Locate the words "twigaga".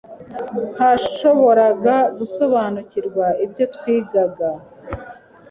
3.75-4.47